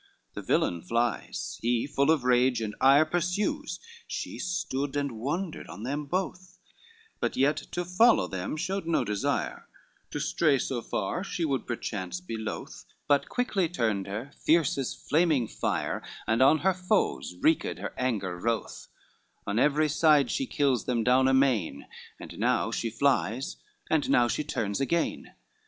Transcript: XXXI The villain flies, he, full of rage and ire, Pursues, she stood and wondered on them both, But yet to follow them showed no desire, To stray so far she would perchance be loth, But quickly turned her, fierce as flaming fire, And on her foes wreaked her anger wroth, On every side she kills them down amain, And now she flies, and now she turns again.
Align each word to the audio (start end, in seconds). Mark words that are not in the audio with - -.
XXXI 0.01 0.33
The 0.33 0.41
villain 0.41 0.81
flies, 0.81 1.59
he, 1.61 1.85
full 1.85 2.09
of 2.09 2.23
rage 2.23 2.59
and 2.59 2.73
ire, 2.81 3.05
Pursues, 3.05 3.79
she 4.07 4.39
stood 4.39 4.95
and 4.95 5.19
wondered 5.19 5.67
on 5.67 5.83
them 5.83 6.05
both, 6.07 6.57
But 7.19 7.37
yet 7.37 7.57
to 7.73 7.85
follow 7.85 8.25
them 8.25 8.57
showed 8.57 8.87
no 8.87 9.03
desire, 9.05 9.67
To 10.09 10.19
stray 10.19 10.57
so 10.57 10.81
far 10.81 11.23
she 11.23 11.45
would 11.45 11.67
perchance 11.67 12.19
be 12.19 12.35
loth, 12.35 12.83
But 13.07 13.29
quickly 13.29 13.69
turned 13.69 14.07
her, 14.07 14.31
fierce 14.43 14.75
as 14.79 14.95
flaming 14.95 15.47
fire, 15.47 16.01
And 16.25 16.41
on 16.41 16.57
her 16.65 16.73
foes 16.73 17.35
wreaked 17.39 17.77
her 17.77 17.93
anger 17.95 18.39
wroth, 18.39 18.87
On 19.45 19.59
every 19.59 19.87
side 19.87 20.31
she 20.31 20.47
kills 20.47 20.85
them 20.85 21.03
down 21.03 21.27
amain, 21.27 21.85
And 22.19 22.39
now 22.39 22.71
she 22.71 22.89
flies, 22.89 23.57
and 23.87 24.09
now 24.09 24.27
she 24.27 24.43
turns 24.43 24.81
again. 24.81 25.35